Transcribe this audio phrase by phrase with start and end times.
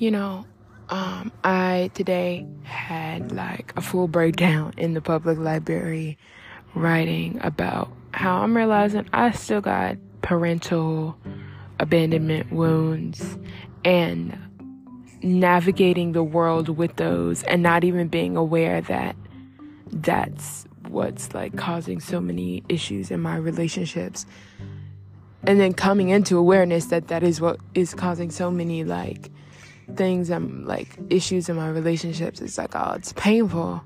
[0.00, 0.46] You know,
[0.88, 6.16] um, I today had like a full breakdown in the public library
[6.74, 11.18] writing about how I'm realizing I still got parental
[11.80, 13.36] abandonment wounds
[13.84, 14.38] and
[15.22, 19.14] navigating the world with those and not even being aware that
[19.92, 24.24] that's what's like causing so many issues in my relationships.
[25.42, 29.30] And then coming into awareness that that is what is causing so many like
[29.96, 33.82] things and like issues in my relationships it's like oh it's painful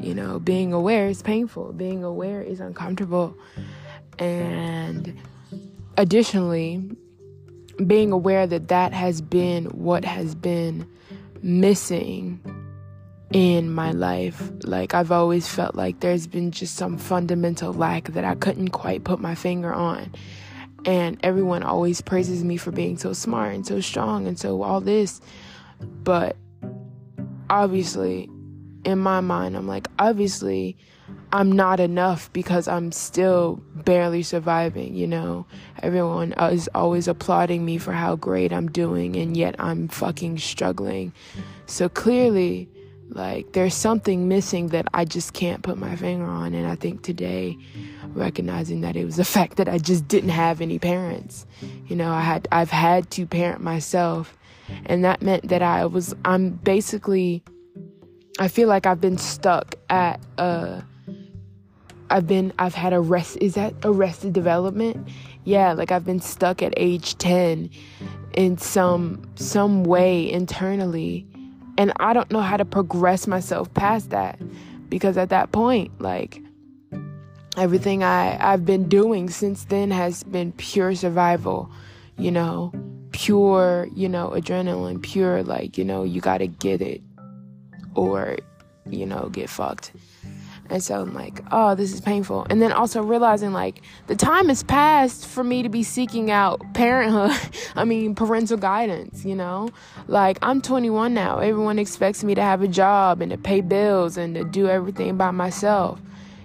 [0.00, 3.36] you know being aware is painful being aware is uncomfortable
[4.18, 5.16] and
[5.96, 6.82] additionally
[7.86, 10.88] being aware that that has been what has been
[11.42, 12.40] missing
[13.32, 14.50] in my life.
[14.62, 19.04] Like, I've always felt like there's been just some fundamental lack that I couldn't quite
[19.04, 20.12] put my finger on.
[20.84, 24.80] And everyone always praises me for being so smart and so strong and so all
[24.80, 25.20] this.
[25.80, 26.36] But
[27.48, 28.28] obviously,
[28.84, 30.76] in my mind, I'm like, obviously,
[31.32, 35.46] I'm not enough because I'm still barely surviving, you know.
[35.82, 41.12] Everyone is always applauding me for how great I'm doing, and yet I'm fucking struggling.
[41.66, 42.68] So clearly,
[43.08, 46.54] like, there's something missing that I just can't put my finger on.
[46.54, 47.56] And I think today,
[48.08, 51.46] recognizing that it was the fact that I just didn't have any parents.
[51.86, 54.36] You know, I had, I've had to parent myself.
[54.86, 57.42] And that meant that I was, I'm basically,
[58.38, 60.80] I feel like I've been stuck at, uh,
[62.10, 65.08] I've been I've had arrest is that arrested development?
[65.44, 67.70] Yeah, like I've been stuck at age 10
[68.34, 71.26] in some some way internally
[71.76, 74.38] and I don't know how to progress myself past that
[74.88, 76.40] because at that point like
[77.56, 81.70] everything I I've been doing since then has been pure survival,
[82.18, 82.72] you know,
[83.12, 87.02] pure, you know, adrenaline, pure like, you know, you got to get it
[87.94, 88.36] or
[88.88, 89.92] you know, get fucked.
[90.74, 92.48] And so I'm like, oh, this is painful.
[92.50, 96.60] And then also realizing like the time has passed for me to be seeking out
[96.74, 97.30] parenthood,
[97.76, 99.68] I mean, parental guidance, you know?
[100.08, 101.38] Like I'm 21 now.
[101.38, 105.16] Everyone expects me to have a job and to pay bills and to do everything
[105.16, 106.00] by myself.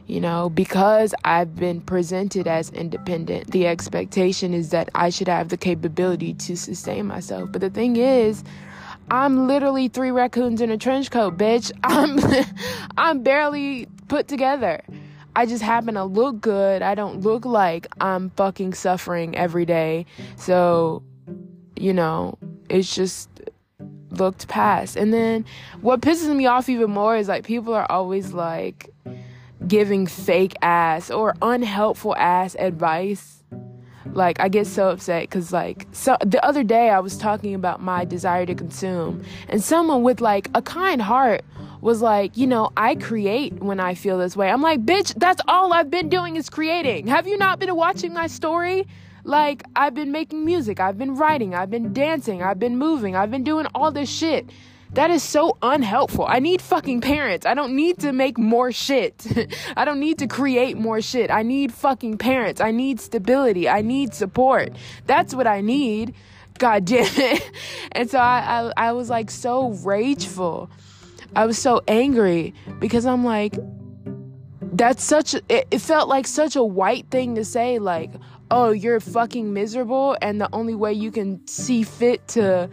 [0.05, 5.49] You know, because I've been presented as independent, the expectation is that I should have
[5.49, 7.51] the capability to sustain myself.
[7.51, 8.43] But the thing is,
[9.09, 11.71] I'm literally three raccoons in a trench coat, bitch.
[11.83, 12.19] I'm
[12.97, 14.81] I'm barely put together.
[15.35, 16.81] I just happen to look good.
[16.81, 20.05] I don't look like I'm fucking suffering every day.
[20.35, 21.03] So,
[21.77, 22.37] you know,
[22.67, 23.29] it's just
[24.11, 24.97] looked past.
[24.97, 25.45] And then
[25.81, 28.89] what pisses me off even more is like people are always like
[29.67, 33.38] giving fake ass or unhelpful ass advice
[34.05, 37.81] like I get so upset because like so the other day I was talking about
[37.81, 41.43] my desire to consume, and someone with like a kind heart
[41.81, 44.49] was like, you know, I create when I feel this way.
[44.49, 47.07] I'm like, bitch, that's all I've been doing is creating.
[47.07, 48.85] Have you not been watching my story?
[49.23, 53.31] Like I've been making music, I've been writing, I've been dancing, I've been moving, I've
[53.31, 54.49] been doing all this shit.
[54.93, 56.25] That is so unhelpful.
[56.27, 57.45] I need fucking parents.
[57.45, 59.25] I don't need to make more shit.
[59.77, 61.29] I don't need to create more shit.
[61.29, 62.59] I need fucking parents.
[62.59, 63.69] I need stability.
[63.69, 64.71] I need support.
[65.05, 66.15] That's what I need.
[66.57, 67.51] God damn it.
[67.91, 70.69] And so I, I, I was like so rageful.
[71.35, 73.55] I was so angry because I'm like,
[74.61, 77.79] that's such, it, it felt like such a white thing to say.
[77.79, 78.11] Like,
[78.51, 82.69] oh, you're fucking miserable, and the only way you can see fit to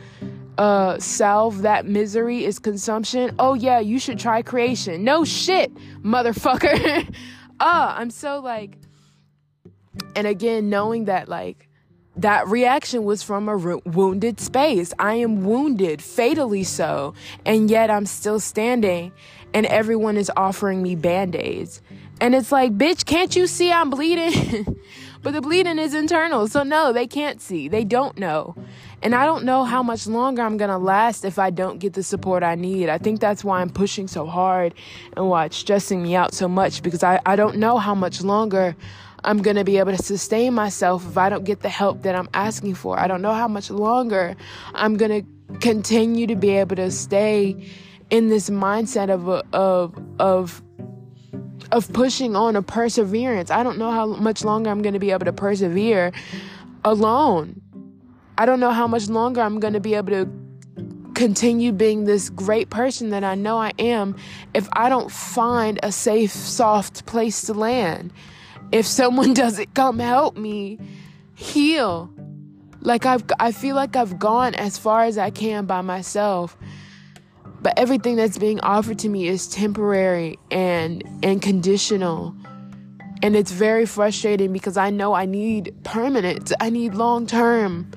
[0.58, 3.34] uh salve that misery is consumption.
[3.38, 5.04] Oh yeah you should try creation.
[5.04, 7.14] No shit motherfucker.
[7.60, 8.78] Ah uh, i'm so like
[10.14, 11.68] and again knowing that like
[12.18, 14.94] that reaction was from a wounded space.
[14.98, 17.14] I am wounded fatally so
[17.44, 19.12] and yet i'm still standing
[19.52, 21.82] and everyone is offering me band-aids.
[22.20, 24.80] And it's like bitch can't you see i'm bleeding?
[25.22, 27.68] But the bleeding is internal so no they can't see.
[27.68, 28.54] They don't know
[29.02, 31.92] and I don't know how much longer I'm going to last if I don't get
[31.92, 32.88] the support I need.
[32.88, 34.74] I think that's why I'm pushing so hard
[35.16, 38.22] and why it's stressing me out so much because I, I don't know how much
[38.22, 38.74] longer
[39.22, 42.14] I'm going to be able to sustain myself if I don't get the help that
[42.14, 42.98] I'm asking for.
[42.98, 44.36] I don't know how much longer
[44.74, 47.68] I'm going to continue to be able to stay
[48.10, 50.62] in this mindset of of of
[51.72, 53.50] of pushing on a perseverance.
[53.50, 56.12] I don't know how much longer I'm going to be able to persevere
[56.84, 57.60] alone.
[58.38, 60.28] I don't know how much longer I'm going to be able to
[61.14, 64.14] continue being this great person that I know I am
[64.52, 68.12] if I don't find a safe, soft place to land.
[68.70, 70.78] If someone doesn't come help me
[71.34, 72.10] heal.
[72.80, 76.56] Like I've I feel like I've gone as far as I can by myself.
[77.62, 82.34] But everything that's being offered to me is temporary and and conditional.
[83.22, 86.52] And it's very frustrating because I know I need permanent.
[86.60, 87.90] I need long term.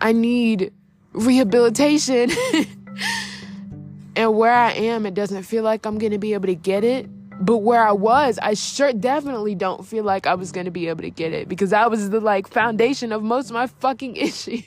[0.00, 0.72] I need
[1.12, 2.30] rehabilitation.
[4.16, 6.84] and where I am, it doesn't feel like I'm going to be able to get
[6.84, 7.08] it.
[7.42, 10.88] But where I was, I sure definitely don't feel like I was going to be
[10.88, 14.16] able to get it because that was the like foundation of most of my fucking
[14.16, 14.64] issues.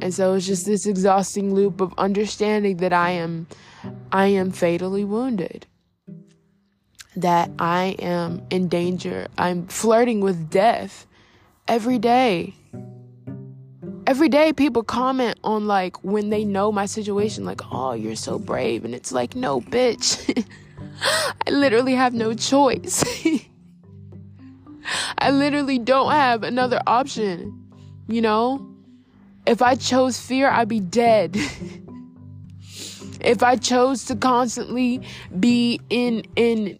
[0.00, 3.46] and so it's just this exhausting loop of understanding that I am
[4.10, 5.66] I am fatally wounded.
[7.14, 9.28] That I am in danger.
[9.38, 11.06] I'm flirting with death
[11.68, 12.54] every day
[14.06, 18.38] every day people comment on like when they know my situation like oh you're so
[18.38, 20.46] brave and it's like no bitch.
[21.46, 23.04] I literally have no choice.
[25.18, 27.64] I literally don't have another option
[28.08, 28.66] you know?
[29.46, 31.36] If i chose fear i'd be dead.
[33.20, 35.00] If i chose to constantly
[35.40, 36.78] be in in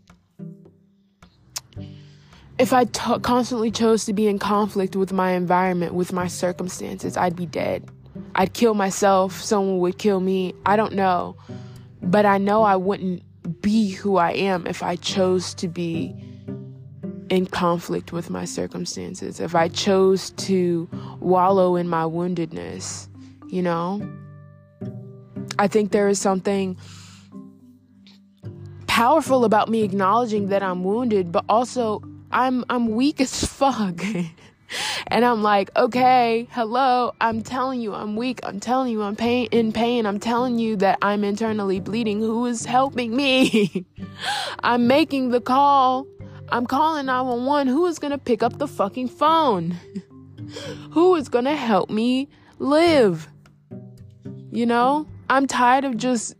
[2.59, 7.17] if I t- constantly chose to be in conflict with my environment, with my circumstances,
[7.17, 7.89] I'd be dead.
[8.37, 10.55] I'd kill myself, someone would kill me.
[10.65, 11.37] I don't know.
[12.03, 13.23] But I know I wouldn't
[13.61, 16.15] be who I am if I chose to be
[17.29, 20.89] in conflict with my circumstances, if I chose to
[21.21, 23.09] wallow in my woundedness,
[23.49, 24.06] you know?
[25.59, 26.77] I think there is something
[28.87, 32.03] powerful about me acknowledging that I'm wounded, but also
[32.34, 34.02] I'm I'm weak as fuck.
[35.06, 38.40] and I'm like, okay, hello, I'm telling you I'm weak.
[38.42, 40.04] I'm telling you I'm pain in pain.
[40.04, 42.19] I'm telling you that I'm internally bleeding.
[42.19, 43.86] Who is helping me?
[44.64, 46.08] I'm making the call.
[46.48, 47.69] I'm calling 911.
[47.69, 49.76] Who is gonna pick up the fucking phone?
[50.90, 52.28] Who is gonna help me
[52.58, 53.28] live?
[54.50, 55.06] You know?
[55.31, 56.34] I'm tired of just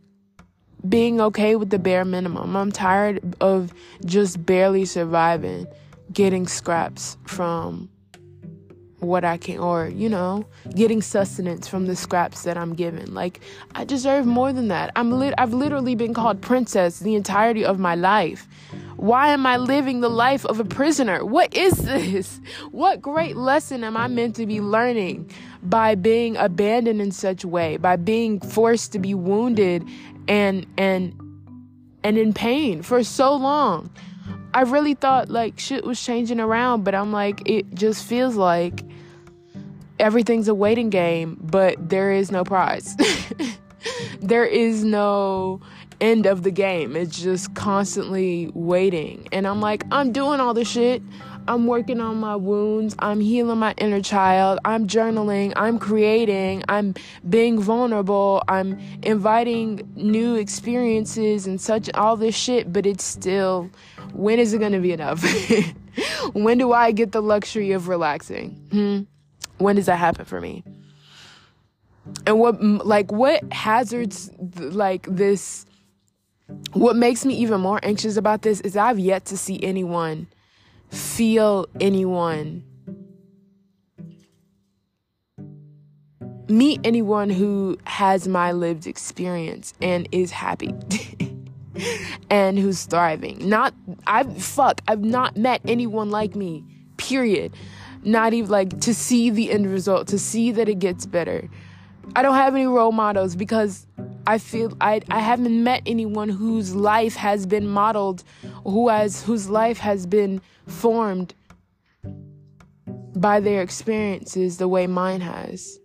[0.87, 2.55] being okay with the bare minimum.
[2.55, 3.73] I'm tired of
[4.05, 5.67] just barely surviving
[6.15, 7.89] getting scraps from
[8.99, 13.13] what I can, or, you know, getting sustenance from the scraps that I'm given.
[13.13, 13.41] Like,
[13.75, 14.91] I deserve more than that.
[14.95, 18.47] I'm lit- I've literally been called princess the entirety of my life.
[18.95, 21.23] Why am I living the life of a prisoner?
[21.23, 22.39] What is this?
[22.71, 25.29] What great lesson am I meant to be learning
[25.63, 29.83] by being abandoned in such a way, by being forced to be wounded
[30.27, 31.13] and, and,
[32.03, 33.89] and in pain for so long?
[34.55, 38.83] I really thought like shit was changing around, but I'm like, it just feels like
[39.99, 42.95] everything's a waiting game, but there is no prize.
[44.21, 45.59] there is no
[45.99, 46.95] end of the game.
[46.95, 49.27] It's just constantly waiting.
[49.33, 51.01] And I'm like, I'm doing all the shit.
[51.49, 52.95] I'm working on my wounds.
[52.99, 54.59] I'm healing my inner child.
[54.63, 55.51] I'm journaling.
[55.57, 56.63] I'm creating.
[56.69, 56.95] I'm
[57.27, 58.41] being vulnerable.
[58.47, 63.69] I'm inviting new experiences and such, all this shit, but it's still
[64.15, 65.23] when is it going to be enough?
[66.33, 68.51] when do I get the luxury of relaxing?
[68.71, 69.01] Hmm?
[69.57, 70.63] When does that happen for me?
[72.27, 75.65] And what, like, what hazards, like, this,
[76.73, 80.27] what makes me even more anxious about this is I've yet to see anyone
[80.89, 82.63] feel anyone
[86.47, 90.73] meet anyone who has my lived experience and is happy.
[92.29, 93.47] and who's thriving.
[93.47, 93.73] Not
[94.07, 96.63] I've fuck, I've not met anyone like me.
[96.97, 97.53] Period.
[98.03, 101.49] Not even like to see the end result, to see that it gets better.
[102.15, 103.87] I don't have any role models because
[104.27, 108.23] I feel I I haven't met anyone whose life has been modeled,
[108.63, 111.33] who has whose life has been formed
[113.15, 115.79] by their experiences the way mine has.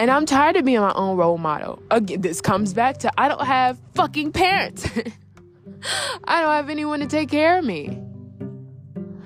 [0.00, 1.82] And I'm tired of being my own role model.
[1.90, 4.88] Again, this comes back to I don't have fucking parents.
[6.24, 8.02] I don't have anyone to take care of me.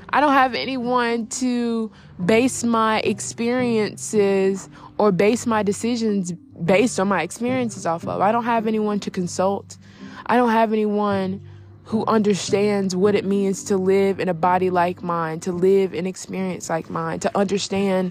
[0.08, 1.92] I don't have anyone to
[2.26, 6.32] base my experiences or base my decisions
[6.64, 8.20] based on my experiences off of.
[8.20, 9.78] I don't have anyone to consult.
[10.26, 11.40] I don't have anyone
[11.84, 16.08] who understands what it means to live in a body like mine, to live an
[16.08, 18.10] experience like mine, to understand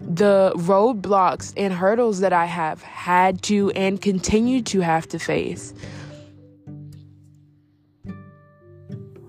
[0.00, 5.74] the roadblocks and hurdles that I have had to and continue to have to face.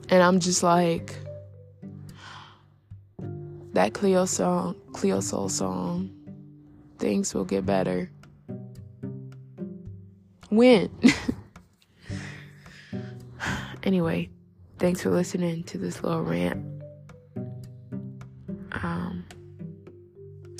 [0.09, 1.15] And I'm just like,
[3.75, 6.09] that Cleo song, Cleo Sol song,
[6.97, 8.09] things will get better.
[10.49, 10.89] When?
[13.83, 14.29] anyway,
[14.79, 16.65] thanks for listening to this little rant.
[18.71, 19.25] Um,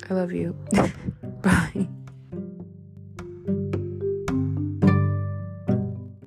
[0.08, 0.52] I love you.
[1.42, 1.88] Bye.